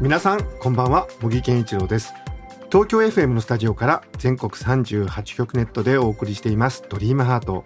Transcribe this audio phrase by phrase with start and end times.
[0.00, 1.08] 皆さんこんばんは。
[1.20, 2.14] 茂木健一郎です。
[2.70, 6.84] 東京 FM のスタジオから全国38局ネットでお送りしています。
[6.88, 7.64] ドリームハート。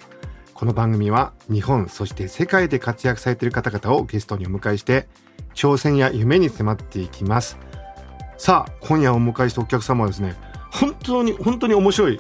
[0.55, 5.09] この番組は日本そして世界で活躍されている方々をゲストにお迎えして
[5.55, 7.59] 挑戦や夢に迫っていきます。
[8.39, 10.35] さあ今夜お迎えしたお客様はですね
[10.71, 12.19] 本当に本当に面白い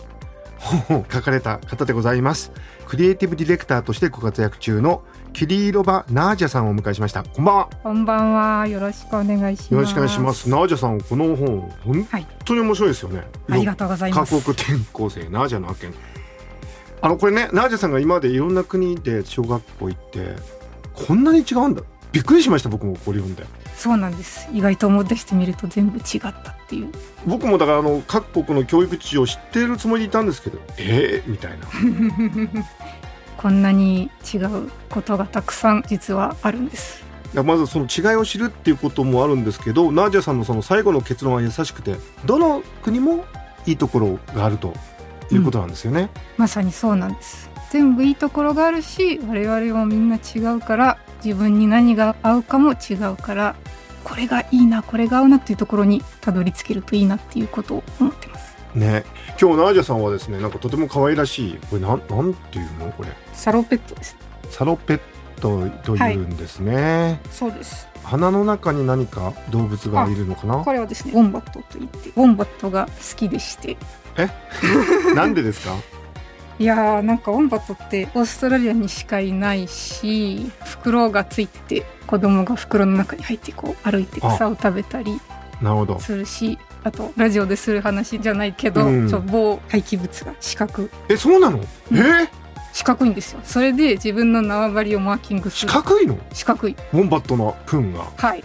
[0.63, 2.53] 本を書かれた方でございます
[2.87, 5.03] クリエイティブディレクターとしてご活躍中の
[5.33, 8.67] キリーロバ・ナージャさんをお迎えしましたこんばんはこんばんは。
[8.67, 9.75] よろしくお願いします。
[9.75, 10.49] よろしくお願いします。
[10.49, 13.23] ナージャさん、この本、本はい当に面白いですよね。
[13.51, 15.95] ありがとうございます各国転校生、ナージャの発見。
[17.01, 20.37] あの、これね、ナージャさんが今までいろんな国で小学校行って、
[20.95, 21.83] こんなに違うんだ。
[22.13, 23.45] びっくりしました、僕もこれ読んで。
[23.75, 24.49] そうなんです。
[24.53, 26.35] 意外と思い出してみると全部違ったっ
[26.69, 26.93] ていう。
[27.27, 31.67] 僕もだから、あの、各国の教育事情を知っているつもりでいたんですけど、えー、みたいな。
[33.39, 37.03] こんなに違うことがたくさん実はあるんです。
[37.35, 43.25] まずその違いを知るっていうこともあるんですけど、ナージャさんのその最後の結論は優しくて、どの国も
[43.65, 44.75] いいところがあると
[45.31, 46.11] いうことなんですよね。
[46.37, 47.51] まさにそうなんです。
[47.71, 53.55] 全部いいところがあるし、我々もみんな違うから、自分に何が合うかも違うから、
[54.05, 58.53] これがいいな、これが合うなっていうところにたどり着けるといいなっていうことを思ってます。
[58.75, 59.05] ね、
[59.41, 61.59] 今日ナージャさんはですねなんかとても可愛らしい。
[61.71, 62.91] これなんなんていうの？
[62.93, 63.11] これ。
[63.35, 64.17] サロペットです。
[64.51, 65.01] サロペッ
[65.41, 67.89] トというんですね、そうです。
[68.05, 70.57] 鼻の中に何か動物がいるのかな？
[70.59, 73.77] これはですね、ウォンバットといって、ウォンバットが好きでして、
[75.15, 75.75] なんでですか？
[76.63, 85.19] いやーなんかウォンバットってオーストラリアにしかいないし袋がついてて子供が袋の中に入ってこう歩いて草を食べたり
[85.99, 89.09] するしあとラジオでする話じゃないけど、うん。
[89.09, 90.89] ちょ棒廃棄物が四角。
[91.09, 91.59] えそうなの？
[91.59, 91.95] え？
[91.95, 92.29] ー、
[92.73, 93.41] 四角いんですよ。
[93.43, 96.17] それで自分の縄張りをマーキングす四る角いの？
[96.33, 96.77] 四角い。
[96.93, 98.05] ウォンバットの糞が。
[98.17, 98.45] はい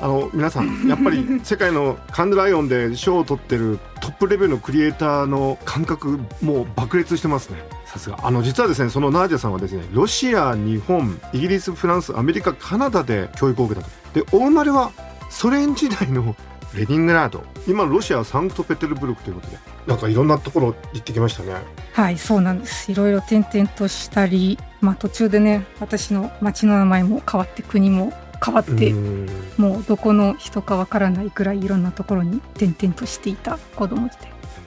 [0.00, 7.58] あの皆さん やっぱり世界のカンヌライオンで賞を取ってるトップレベルのクリエイターの感覚もう爆裂してますね。
[7.86, 8.18] さすが。
[8.22, 13.92] あの実はですねそのナージャさんはですねロシア日本イギリスフランスアメリカカナダで教育を受けたと。
[14.12, 14.90] でお生まれは
[15.30, 16.34] ソ連時代の
[16.74, 17.44] レニングラード。
[17.66, 19.58] 今のロシアはサンクトペテルブルクということで。
[19.86, 21.54] なんかいろんなところ行ってきましたね。
[21.92, 22.90] はいそうなんです。
[22.90, 28.12] いろいろ転々としたりまあ途中でね私の町の名前も変わって国も
[28.44, 29.28] 変わってうん。
[29.56, 34.14] もうどこの人かわからないくらいいろんなところに転々としていた子供で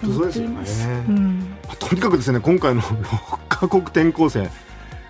[0.01, 1.05] 本当そうですよね。
[1.09, 4.49] うん、あとにかくですね今回の6カ国転校生。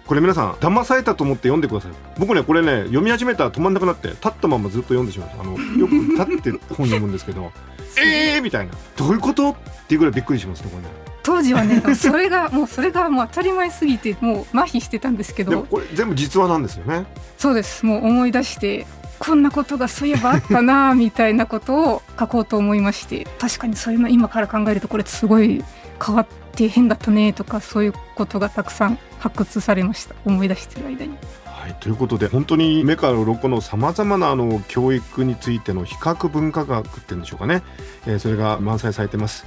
[0.06, 1.92] これ皆さん騙されたと思って読んでください。
[2.18, 5.30] 僕ねこれね読み始めたら止まんなくなって立ったままずっと読んでしまう。
[5.40, 7.52] あのよく立って本読むんですけど
[8.00, 8.74] えーみたいな。
[8.96, 9.50] どういうこと？
[9.50, 9.56] っ
[9.88, 10.90] ていうぐらいびっくりしますねこれね
[11.28, 15.64] 当時はねそれがもうそれがもう当たり前すぎてもう麻痺してたんですけど。
[15.64, 17.06] これ全部実話なんですよね。
[17.38, 17.86] そうです。
[17.86, 18.88] もう思い出して
[19.20, 23.28] こんなことがそういえばあったなみたいなことを書こうと思いまして。
[23.40, 25.62] 確かにそういうの今から考えるとこれすごい
[26.02, 30.16] 変わって変だったねとかそういうことがたくさん発掘されました。
[30.24, 31.18] 思い出してる間に。
[31.44, 37.64] はい、ということで本当に目から鱗のさまざまなあの教育についての比較文化学っていうんでしょうかね、
[38.06, 39.46] えーそれが満載されてます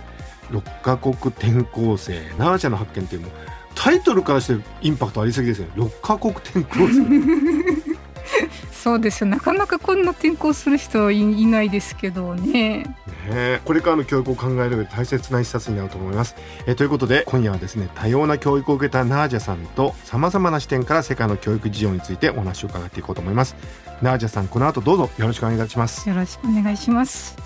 [0.51, 2.21] 6カ国転校生。
[2.39, 3.29] ナージャの発見っていうの
[3.75, 5.69] タイトルからしてインパクトありすぎですね。
[5.77, 8.01] 6カ国転校生。
[8.73, 9.27] そうですよ。
[9.27, 12.83] なかなかこんな転校する人はいいないですけどね。
[12.83, 12.87] ね
[13.29, 13.61] え。
[13.65, 16.35] これからの教育を考える上で大切な一冊になると思います、
[16.67, 23.55] えーということで今夜はですね多様な教育を受けたナージャさんとさまざまな視点から世界の教育事情についてお話を伺っていこうと思います。
[24.03, 26.09] ナージャさんこの後どうぞよろしくお願いいたします。
[26.09, 27.37] よろしくお願いします。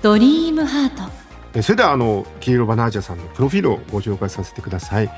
[0.00, 1.02] ドリームハート。
[1.02, 1.27] え
[1.62, 5.10] それではあのキーロバナージャさんのプロフィールをご紹介させてください。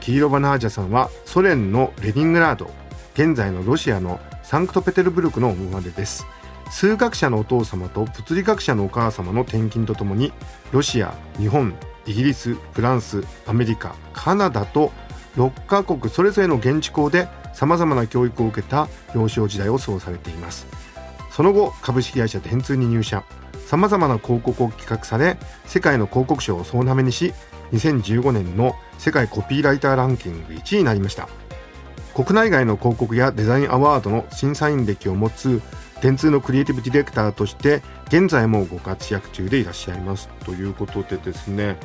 [0.00, 2.70] キーロバナージャさんはソ連のレニングラード
[3.14, 6.26] 現在のロシアのサンクトペテルブルクの生まれです。
[6.70, 10.32] 数学者のお父様と物理学者のお母様の転勤とともに
[10.72, 11.74] ロシア日本
[12.06, 14.90] イギリスフランスアメリカカナダと
[15.36, 20.66] 6カ国それぞれの現地校でさまざまな教育を受けた幼少時代を過ごされています。
[21.30, 23.24] その後株式会社電通に入社。
[23.72, 27.32] さまざまな広告を企画され世界の広告賞を総なめにし
[27.72, 31.26] 2015年の世界コピーライターランキング1位になりました。
[32.14, 35.62] 国内外の広告やデザインアワードの審査員歴を持つ
[36.02, 40.28] 電通のクリエイティブディレクターとして現在もご活躍中でいらっしゃいます。
[40.44, 41.78] ということでですね。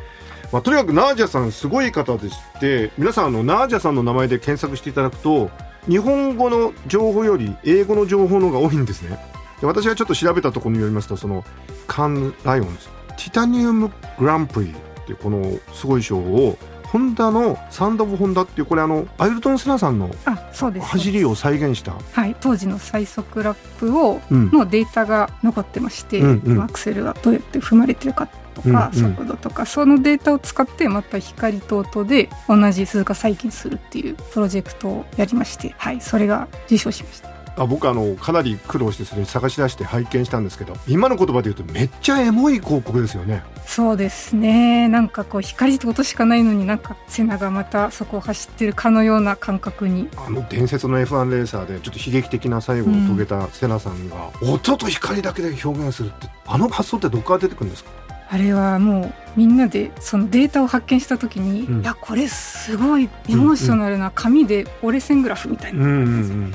[0.52, 5.50] まあ、とにかくナージャさんすごい方でして皆さんあのナージャさんの名前で検索していただくと
[5.88, 9.37] 日本語の情報より英語の情報の方が多いんですね。
[9.60, 11.44] で私がちょっと調べたところによりますとその
[11.88, 12.88] カン・ライオンズ
[13.18, 14.74] ティタニウムグランプリっ
[15.06, 16.58] ていうこのすごい賞を
[16.88, 20.10] ホンダのサンド・オブ・ホンダっていうこれあのアイルトン・セナさんの
[20.54, 21.94] 走りを再現した。
[22.14, 24.52] はい当時の最速ラップをうん。
[24.52, 26.62] のデータが残ってまして、うんうん。
[26.62, 29.16] アクセルがどうやって踏まれてるかとか、うんうん。
[29.16, 43.44] 速度とかそのデータを使ってまた光と音で同じ鈴鹿再現するっていうプロジェクトをやりましてはいそれが受賞しましたあ僕あのかなり苦労してそれ探し出して拝見したんですけど今の言葉で言うとめっちゃエモい広告ですよね。
[43.66, 44.88] そうですね。
[44.88, 50.08] なんかこう光と音しかないのになんかセナがまたそこを走ってるかのような感覚に。
[50.16, 57.90] あの伝説の F1 レーサーでちょっと悲劇的な最後を遂げたセナさんが、音と光だけで表現するってあの発想ってどこから出てくるんですか？
[58.30, 61.82] あれはもうみんなでそのデータを発見した時に、うん。
[61.82, 66.54] いやこれすごいエモーショナルな紙で折れ線グラフみたいな、うんうん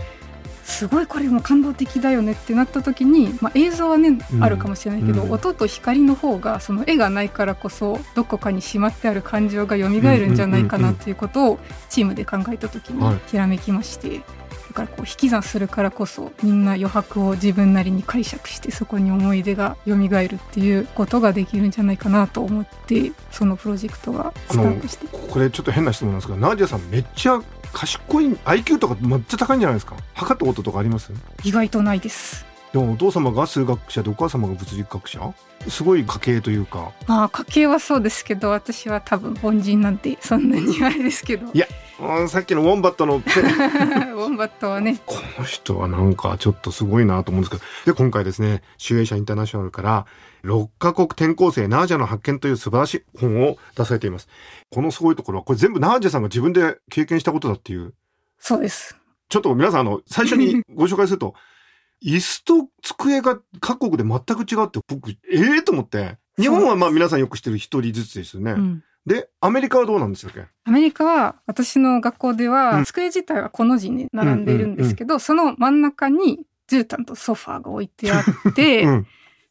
[0.65, 4.45] すごいこれも感動的だよねってなった時に、まあ、映像はね、うん。
[4.45, 5.33] あるかもしれないけど、うん。
[5.33, 13.15] 音と光の方がその絵がないからこそどこかにしまってある感情が蘇るんじゃないかなっていうことをチームで考えた時はい。
[13.15, 14.21] にひらめきまして、
[14.73, 25.07] だからこう引き算するからこそみんな余白を自分なりに解釈してそこに思い出が蘇るっていうことができるんじゃないかなと思ってそのプロジェクトがスタートして。
[25.09, 27.41] これちょっと変な質問なんですけどナージャさんめっちゃ
[27.73, 29.97] 賢い IQ とかめっちゃ高いんじゃないですか？
[30.15, 31.13] 測ったこととかあります？
[31.45, 32.45] 意外とないです。
[32.73, 35.35] でもお父様が数学者でお母様が物理学者？
[35.69, 36.93] すごい家系というか。
[37.07, 41.51] まあ家系はそうですけど私は多分凡人なんてそんなにあれですけど。
[41.53, 41.67] いや
[42.03, 45.01] うんさっきのウォンバットのペ ウォンバットはね。
[45.07, 47.93] この人はなんかちょっとすごいなと思うんですけど。
[47.93, 50.07] で今回ですね集英社インターナショナルから
[50.45, 54.29] 6カ国転校生ナージャの発見という素晴らしい本を出されています。
[54.71, 57.95] このすごいところはこれ全部ナージャさんが自分で経験したことだっていう。
[58.39, 58.97] そうです。
[59.29, 61.35] ちょっと皆さんあの最初にご紹介すると
[62.05, 66.19] 椅子と机が各国で全く違うって僕ええと思って。
[66.39, 70.47] 日本はまあ皆さんよく知ってる一人ずつですよね、うんでアメリカはどうなんでしたっけ？
[70.65, 72.85] アメリカは私の学校では、うん。
[72.85, 78.21] 机自体はこの字に並んでいるんですけど、その真ん中に絨毯とソファーが置いてあ
[78.51, 79.07] って、 うん。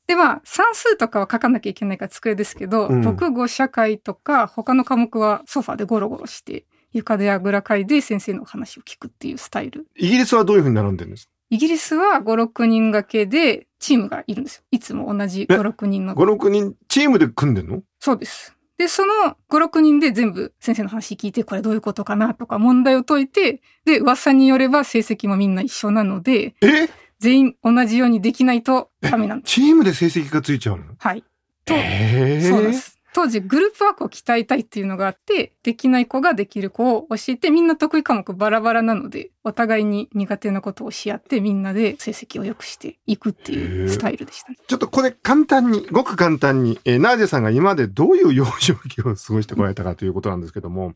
[0.07, 3.15] でまあ算数とかは書かなきゃいけないから机ですけど、うん。
[3.15, 9.86] 国語社会とか他の科目はソファーでゴロゴロして床であぐらかいで先生のお話を聞くっていうスタイル。
[9.98, 11.31] イギリスはどういうふうに並んでるんですか？
[11.50, 14.63] イギリスは5、6人掛けでチームがいるんですよ。
[14.71, 16.15] いつも同じ5、6人の。
[16.15, 17.81] 56人チームで組んでんの？
[18.00, 18.56] そうです。
[18.77, 26.89] で、その5、6人で全部先生の話聞いて、これどういうことかなとか問題を解いて、で、噂によれば成績もみんな一緒なので、え？
[27.19, 29.53] 全員同じようにできないとダメなんです。
[29.53, 30.85] チームで成績がついちゃうの？
[30.97, 31.23] はい。
[31.63, 33.00] と、えーそうです。
[33.13, 44.58] 当時グループワークを鍛えたいっていうのがあって、できない子ができる子を教えて、みんな得意科目バラバラなので、お互いに苦手なことをし合って、みんなで成績を良くしていくっていうスタイルでしたね。
[44.66, 50.94] ちょっとこれ簡単に、ごく簡単に、えーナージェさんが今までどういう幼少期を過ごしてこられたかということなんですけども、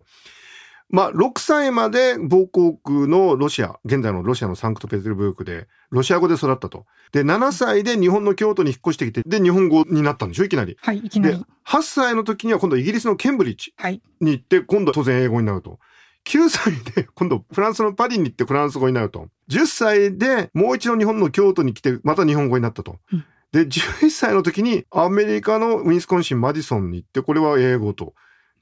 [0.90, 6.86] まあ、6歳まで防空区のロシア、現在のロシアのサンクトペテルブルクで、ロシア語で育ったと。
[7.12, 10.44] で、7歳で日本の京都に引っ越してきて、で、日本語になったんでしょ？
[10.46, 10.78] いきなり。
[10.80, 14.02] はい、いきなでり。、8歳の時には今度イギリスのケンブリッジはい。
[14.22, 15.80] に行って、今度当然英語になると。
[16.26, 19.28] 9歳で今度フランスのパリに行ってフランス語になると。
[19.50, 23.00] 10歳でもう一度日本の京都に来て、また日本語になったと。
[23.12, 28.14] うんで、11歳の時にアメリカのウィンスコンシン・マディソンに行って、これは英語と。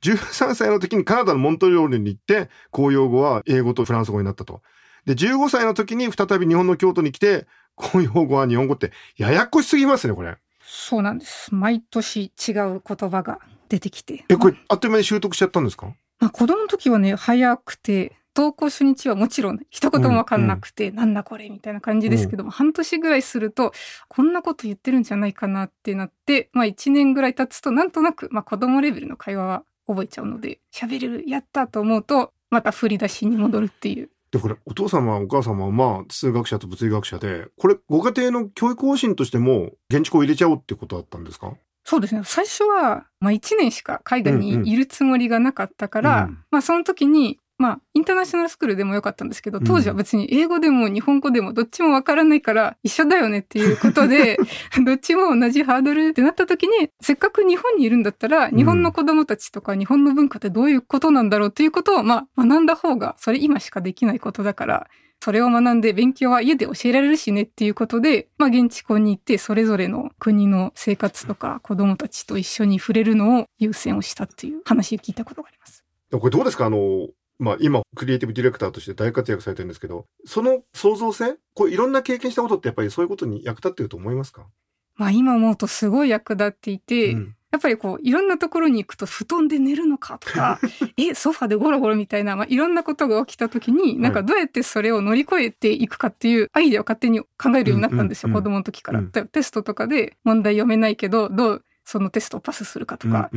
[0.04, 4.62] 13歳の時にカナダのモントリオールに行って、公用語は英語とフランス語になったと。
[5.06, 10.38] で、15歳の時に再び日本の京都に来て、公用語は日本語って、ややこしすぎますね、これ。
[10.62, 11.54] そうなんです。
[11.54, 14.26] 毎年違う言葉が出てきて。
[14.30, 15.88] え、これ、あっという間に習得しちゃったんですか？
[16.20, 23.74] まあ、子供の時はね、早くて、登校初日はもちろん一言もわかんなくて、なんだこれみたいな感じですけども、半年ぐらいすると、
[24.08, 34.10] こんなこと言ってるんじゃないかなってなって、まあ一年ぐらい経つと、なんとなく、まあ子供レベルの会話は覚えちゃうので、喋れる、やったと思うと、また振り出しに戻るっていう。
[34.32, 41.54] で、これ、お父様、お母様は、まあ、数学者と物理学者で、これ、ご家庭の教育方針としても、現地校を入れちゃおうってことだったんですか？
[41.86, 42.22] そうですね。
[42.24, 54.38] 最初は、まあ1年しか海外にいるつもりがなかったから、うんまあその時に、まあ、インターナショナルスクールでもよかったんですけど、当時は別に英語でも日本語でもどっちもわからないから一緒だよねっていうことで、
[54.86, 64.88] どっちも同じハードルってなった時に、せっかく日本にいるんだったら、日本の子供たちとか日本の文化ってどういうことなんだろうっていうことを、まあ、学んだ方が、それ今しかできないことだから、
[65.22, 75.86] それを学んで勉強は家で教えられるしねっていうことで、まあ現地校に行ってそれぞれの国の生活とか子供たちと一緒に触れるのを優先をしたっていう話を聞いたことがあります。
[76.12, 76.66] これどうですか？
[76.66, 77.08] あの、
[77.44, 81.36] まあ今クリエイティブディレクターとして大活躍されてるんですけど、その創造性？
[81.54, 84.48] こういろんな経験したことってやっぱりそういうことに役立ってると思いますか？
[84.96, 87.36] まあ今思うとすごい役立っていて、うん。
[87.52, 90.60] やっぱりこう、いろんなところに行くと、布団で寝るのかとか、
[90.98, 99.04] え、ソファでゴロゴロみたいな、まあ、いろんなことが起きた時に、なんかどうやってそれを乗り越えていくかっていうアイデアを勝手に考えるようになったんですよ、子供の時から。
[99.04, 103.30] テストとかで問題読めないけど、どうそのテストをパスするかとか。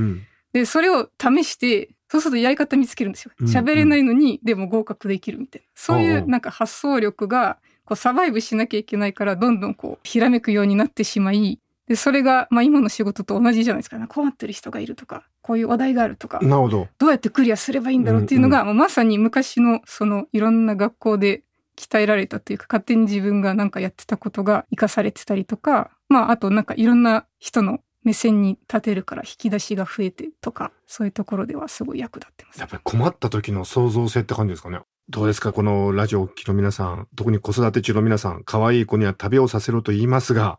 [0.56, 3.32] で、それを試して、そうするとやり方見つけるんですよ。
[3.42, 5.66] 喋れないのに、でも合格できるみたいな。
[5.74, 14.06] そういうなんか発想力が、こうサバイブしなきゃいけないから、どんどんこう、ひらめくようになってしまい、で、それが、まあ今の仕事と同じじゃないですか、ね。
[14.08, 16.40] 困ってる人がいるとか、こういう話題があるとか。
[16.40, 16.88] なるほど。
[16.96, 21.42] どうやってクリアすればいいんだろうっていうのが、うんうん、まさに昔の、その、いろんな学校で
[21.76, 32.60] 鍛えられたというか、勝手に自分がなんかやってたことが活かされてたりとか、まあ、あとなんかいろんな人の目線に立てるから引き出しが増えてとか、そういうところではすごい役立ってます。
[32.60, 34.80] やっぱり困った時の創造性って感じですかね。
[35.08, 35.52] どうですか？
[35.52, 40.58] このラジオを聴きの皆さん、特に子育て中の皆さん、可愛い子には旅をさせろと言いますが、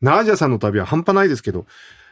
[0.00, 1.66] ナージャさんの旅は半端ないですけど、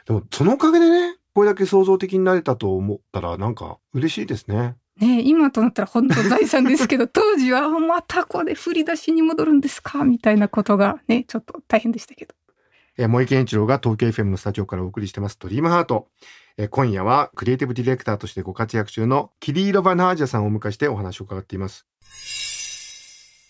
[0.06, 4.76] でもそのおかげでね、これだけ創造的になれたと思ったらなんか嬉しいですね。
[5.00, 10.04] ね今となったら本当財産ですけど、 当時はまたこれ振り出しに戻るんですか？
[10.04, 12.34] みたいなことがね、ちょっと大変でしたけど。
[12.98, 16.08] え森健一郎が東京 FM のスタジオからお送りしてます、ドリームハート。
[16.58, 21.86] え今夜はクリエイティブディレクターとしてご活躍中のキリーロバナージャさんをお迎えしてお話を伺っています。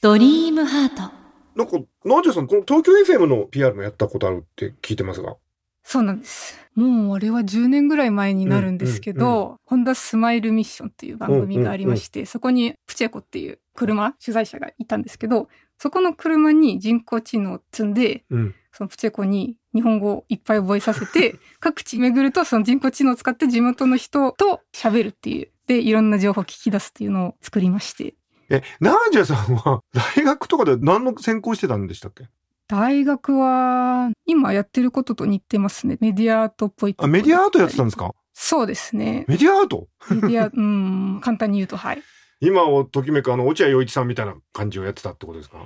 [0.01, 1.13] ドリームハート。
[1.57, 5.37] なんか、ナージャさん、この東京 FM の PR もやったことあるって聞いてますが。
[5.83, 6.57] そうなんです。
[6.77, 28.15] もうあれは10年ぐらい前になるんですけど、うんうん、ホンダスマイルミッションっていう番組がありまして、うんうんうん、そこにプチェコっていう車、取材者がいたんですけど、そこの車に人工知能を積んで、うん、そのプチェコに日本語をいっぱい覚えさせて、 各地巡るとその人工知能を使って地元の人と喋るっていう、で、いろんな情報を聞き出すっていうのを作りまして。
[28.51, 29.81] え、ナージャさんは
[30.17, 32.29] 大学とかで何の専攻してたんでしたっけ？
[32.69, 35.99] 大学は今やってることと似てますね。
[36.01, 38.15] メディアアートっぽいあ、メディアアートやってたんですか？
[38.33, 39.27] そうですね。
[39.29, 39.89] メディアアート？
[40.11, 42.03] メディア、 うん、簡単に言うと、はい。
[42.41, 45.59] 今をときめくあの、落合陽一さんみたいな感じをやってたってことですか？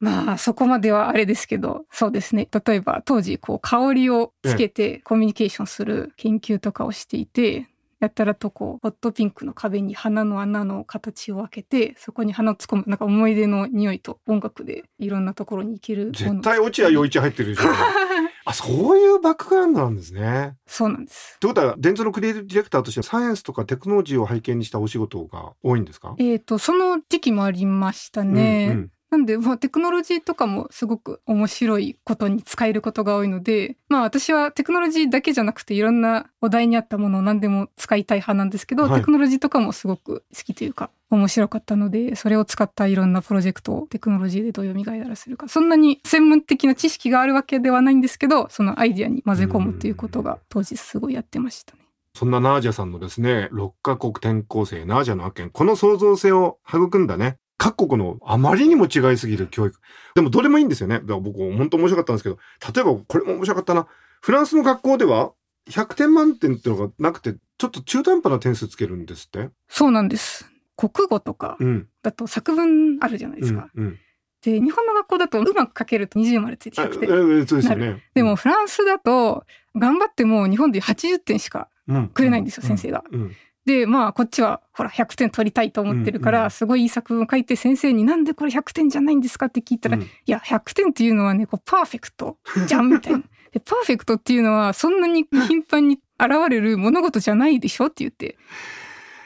[0.00, 2.48] まあ、そこまではあれですけど、そうですね。
[2.66, 7.68] 例えば、当時、こう、香りをつけてコミュニケーションする研究とかをしていて、
[8.00, 16.10] やったらとこう、ホットピンクの壁に花の穴の形を開けて、そこに花を突っ込む、なんか思い出の匂いと音楽でいろんなところに行ける。
[16.12, 17.68] 絶対落合陽一入ってるじゃん。
[18.46, 20.54] あ、そういうバックグラウンドなんですね。
[20.66, 21.36] そうなんです。
[21.40, 26.14] ということは、電通のクリエイティブディレクターとしてサイエンスとかテクノロジーを背景にしたお仕事が多いんですか？
[26.18, 28.68] えっ、と、その時期もありましたね。
[28.70, 45.48] うんうんなんで、まあ、テクノロジーとかもすごく面白いことに使えることが多いので、まあ私はテクノロジーだけじゃなくていろんなお題に合ったものを何でも使いたい派なんですけど、はい、テクノロジーとかもすごく好きというか面白かったので、それを使ったいろんなプロジェクトをテクノロジーでどう蘇らせるか。
[45.48, 51.80] そんなに専門的な知識があるわけではないんですけど、そのアイディアに混ぜ込むっていうことが当時すごいやってましたね。
[52.14, 59.78] そんなナージャさんのですね、6カ国転校生ナージャの派遣、この創造性を育んだね、各国のあまりにも違いすぎる教育。
[60.14, 61.00] でもどれもいいんですよね。
[61.00, 62.38] だから僕本当面白かったんですけど、
[62.74, 63.86] 例えばこれも面白かったな。
[64.22, 65.32] フランスの学校では
[65.68, 70.50] 100点満点っていうのがなくて、ちょっと中途半端な点数つけるんですってそうなんです。
[70.74, 71.58] 国語とか
[72.02, 73.68] だと作文あるじゃないですか。
[73.74, 73.98] うんうん、
[74.40, 77.46] で、日本の学校だとうまく書けると20までついて100点。
[77.46, 78.02] そうですよね。
[78.14, 79.44] でもフランスだと
[79.76, 81.68] 頑張っても日本で80点しか
[82.14, 83.04] くれないんですよ、先生が。
[83.12, 83.32] うん
[83.70, 92.36] で、まあ、こっちは、ほら、100点取りたいと思ってるから、うんうん、すごいいい作文を書いて、先生になんでこれ100点じゃないんですかって聞いたら、うん、いや、100点っていうのはね、こう、パーフェクト
[92.66, 93.20] じゃん、みたいな。
[93.52, 98.36] で、パーフェクトっていうのは、そんなに頻繁に現れる物事じゃないでしょって言って。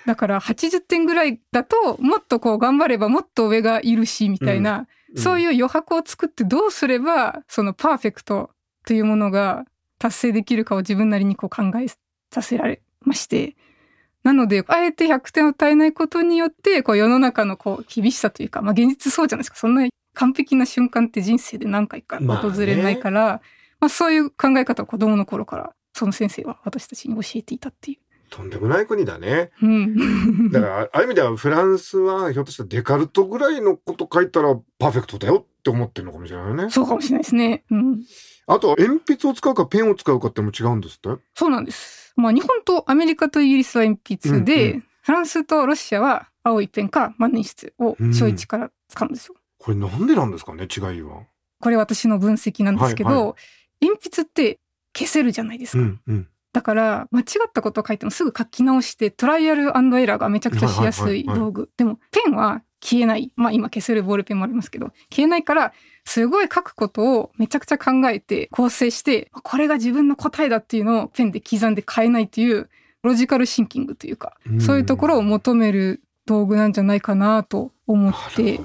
[0.05, 8.51] だから、80点ぐらいだと、もっとこう、頑張ればもっと上がいるし、みたいな、うん、そういう余白を作ってどうすれば、そのパーフェクト
[8.85, 9.65] というものが
[9.99, 11.89] 達成できるかを自分なりにこう考え
[12.31, 13.57] させられまして、
[14.25, 19.57] なので、あえて100点を与えないことによって、こう世の中のこう厳しさというか、まあ現実そうじゃないですか。
[19.57, 23.41] そんな完璧な瞬間って人生で何回か訪れないから、まあ、ね、
[23.81, 27.99] まあそういう考え方を子供の頃から、その先生は私たちに教えていたっていう。
[28.31, 29.51] とんでもない国だね。
[29.63, 30.51] うん。
[30.51, 36.71] だから、ああいう意味ではフランスはひょっとしたらデカルトぐらいのこと書いたらパーフェクトだよって思ってるのかもしれないよね。
[36.71, 37.65] そうかもしれないですね。
[37.71, 38.03] うん。
[38.47, 41.11] あと、鉛筆を使うかペンを使うかっても違うんですって？
[41.35, 42.04] そうなんです。
[42.17, 49.35] まあ日本とアメリカとイギリスは鉛筆で、うんうフランスとロシアは青いペンか万年筆を小1から使うんですよ。
[49.59, 51.25] これなんでなんですかね違いは？
[51.61, 53.35] これ私の分析なんですけど、はいは
[53.83, 54.61] 鉛筆って
[54.97, 55.83] 消せるじゃないですか。
[55.83, 56.29] うんうん。
[56.55, 61.69] だから間違ったことを書いてもすぐ書き直してトライアルエラーがめちゃくちゃしやすい道具。
[61.77, 63.31] でもペンは消えない。
[63.37, 65.73] まあ今消せるボールペンもありますけど、消えないから
[66.05, 72.69] すごい書くことをめちゃくちゃ考えて構成して、これが自分の答えだっていうのをペンで刻んで変えないっていう
[73.03, 74.61] ロジカルシンキングというか、うん。
[74.61, 78.59] そういうところを求める道具なんじゃないかなと思なって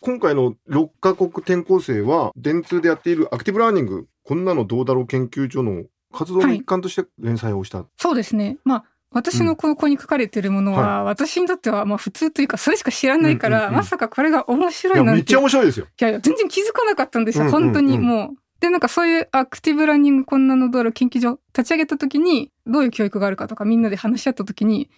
[0.00, 8.58] 今回の6カ国転校生は電通でやっているアクティブラーニングこんなのどうだろう研究所の活動の一環として連載をした、そうですね。
[8.64, 15.48] まあ、私のここに書かれてるものは、は私にとってはまあ普通というか、それしか知らないから、まさかこれが面白いやめっちゃいなんて。
[15.48, 17.50] い面白いですよやいや、全然気づかなかったんですよ。
[17.50, 18.36] 本当にもう。
[18.60, 24.90] で、なんかそういうアクティブランニングこんなの道路研究所立ち上げた時に、どういう教育があるかとかみんなで話し合った時に、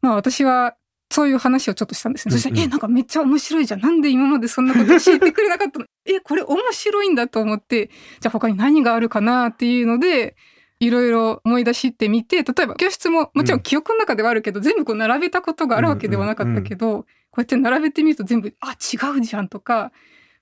[0.00, 0.76] まあ私は
[1.10, 2.32] そういう話をちょっとしたんですね。
[2.32, 3.80] そしたら、え、なんかめっちゃ面白いじゃん。
[3.80, 5.86] なんで今までそんなこと教えてくれなかったの？
[6.04, 10.36] え、これ面白いんだと思って、じゃあ他に何があるかなっていうので、
[10.78, 17.06] いろいろ思い出してみて、例えば教室ももちろん記憶の中ではあるけど、全部こう並べたことがあるわけではなかったけど、こ
[17.38, 19.92] うやって並べてみると全部、あ、違うじゃんとか、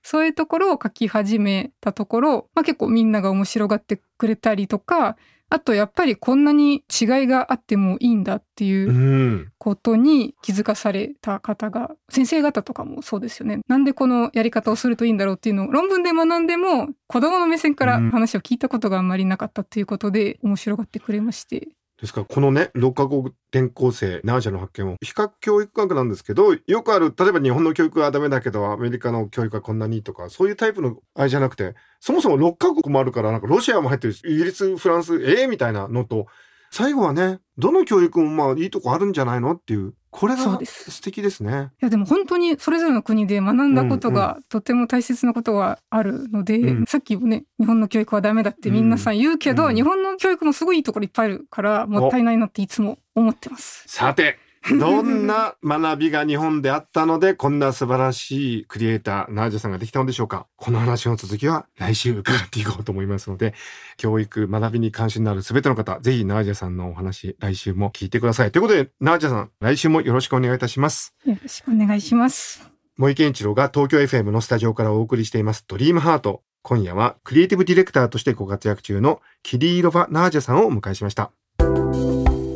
[0.03, 5.17] そういうところを書き始めたところ、まあ結構みんなが面白がってくれたりとか、
[5.49, 13.59] あとやっぱりこんなに違いがあってもいいんだっていううんことに気づかされた方が、先生方とかもそうですよね。
[13.67, 21.67] なんでこのやり方をするといいんだろうっていうのを論文で学んでも、子供の目線から話を聞いたことがあんまりなかったっていうことで面白がってくれまして。
[22.05, 36.27] ですからこのね6カ国転校生ナージャの発見を比較教育学なんですけどよくある例えば日本の教育はダメだけどアメリカの教育はこんなにとかそういうタイプのあれじゃなくてそもそも6カ国もあるからなんかロシアも入ってるしイギリスフランスええみたいなのと
[36.69, 41.71] 最後はねどの教育もまあいいとこあるんじゃないのっていうこれが素敵ですね。
[41.81, 46.85] いやでも本当にそれぞれの国で学んだことがとても大切なことがあるので、うん。
[46.85, 49.75] さっきもね日本の教育はダメだってみんなさん言うけど、うん。
[49.75, 53.83] 日本の教育もすごいいいところいっぱいあるからもったいないなっていつも思ってます。
[53.87, 54.39] さて
[54.71, 60.47] どんな学びが日本であったのでこんな素晴らしいクリエイターナージャさんができたのでしょうか？
[60.55, 63.53] この話の続きは来週伺っていこうと思いますので
[63.97, 68.51] 教育学びに関心のある全ての方ぜひナージャさんのお話来週も聞いてください。
[68.51, 71.15] ということでナージャさん来週もよろしくお願いいたします。
[71.25, 72.69] よろしくお願いします。
[72.97, 75.65] 森健一郎が東京 FM のスタジオからお送りしています。
[75.67, 76.41] ドリームハート。
[76.63, 81.31] 今夜はクリエイティブディレクターとしてご活躍中のキリーロバ・ナージャさんをお迎えしました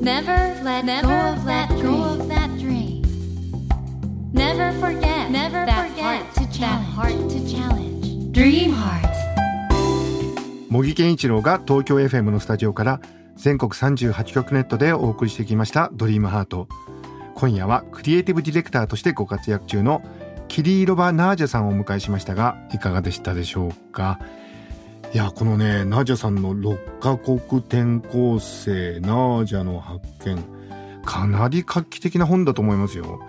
[0.02, 0.32] Never
[0.64, 3.02] let go of that dream.
[4.34, 8.32] Never forget Never that heart to that heart to challenge.
[8.32, 9.10] Dream Heart.
[10.70, 13.02] 茂木健一郎が東京 FM のスタジオから
[13.36, 16.68] 全国38局ネットでお送りしてきました「ドリームハート
[17.36, 20.02] 今夜はクリエイティブディレクターとしてご活躍中の
[20.48, 24.20] キリーロバ・ナージャさんをお迎えしましたがいかがでしたでしょうか？
[25.12, 30.44] いやこのねナージャさんの6カ国転校生ナージャの発見
[31.04, 33.20] かなり画期的な本だと思いますよ。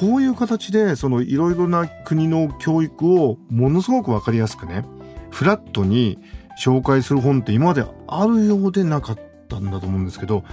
[0.00, 4.84] こういう形でそのいろいろな国の教育をものすごくわかりやすくね
[5.30, 6.18] フラットに
[6.60, 10.44] 紹介する本って今まであるようでなかったんだと思うんですけど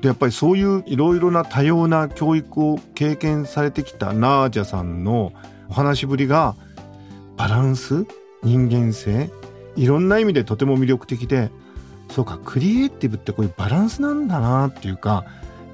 [0.00, 5.32] でやっぱりそういういろいろな多様な教育を経験されてきたナージャさんの
[5.68, 6.54] お話ぶりが
[7.36, 8.06] バランス
[8.42, 9.30] 人間性
[9.76, 11.50] いろんな意味でとても魅力的で
[12.10, 15.24] そうかクリエイティブってこういうバランスなんだなっていうか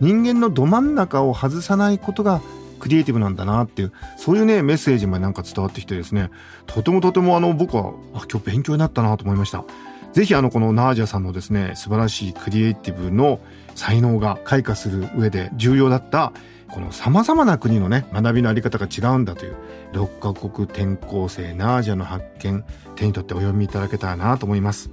[0.00, 2.40] 人間のど真ん中を外さないことが
[2.80, 6.30] クリエイティブなんだなっていうそういうねメッセージもなんか伝わってきてですね
[6.66, 9.64] とてもとてもあの僕はあ今日勉強になったなと思いました。
[10.12, 13.40] ぜひあのこのナージャさんのですね素晴らしいクリエイティブの
[13.74, 16.32] 才能が開花する上で重要だった
[16.72, 19.56] この様々な国のね学びのあり方が違うんだという
[19.92, 22.64] 6カ国転校生ナージャの発見
[22.96, 24.90] 手に取ってお読みいただけたらなと思います。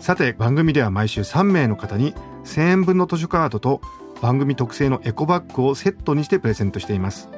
[0.00, 3.80] さて番組では毎週3名の方に1000円分の図書カードと
[4.20, 7.28] 番組特製のエコバッグをセットにしてプレゼントしています。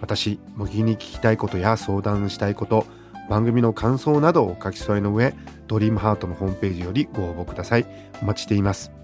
[0.00, 2.86] 私茂木に聞きたいことや相談したいこと
[3.28, 5.34] 番組の感想などを書き添えの上
[5.66, 7.86] ドリームハートのホームページよりご応募ください。
[8.22, 9.03] お待ちしています。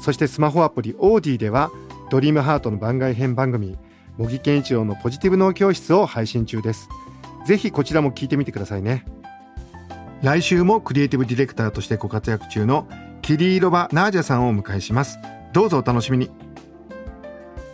[0.00, 1.70] そしてスマホアプリオーディでは
[2.10, 3.76] ドリームハートの番外編番組
[4.18, 6.88] 茂木健一郎のポジティブ脳教室を配信中です。
[7.46, 9.04] ぜひこちらも聞いてみてくださいね。
[10.22, 12.86] 来週もクリエイティブディレクターとしてご活躍中の
[13.22, 15.18] キリーロバ・ナージャさんをお迎えします。
[15.52, 16.30] どうぞお楽しみに。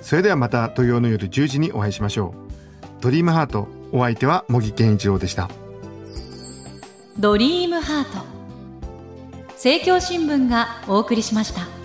[0.01, 2.47] それではまた土曜の夜10時にお会いしましょう。
[3.01, 5.51] ドリームハートお相手は茂木健一郎でした。
[7.19, 8.25] ドリームハート。
[9.55, 11.76] 政教新聞がお送りしました。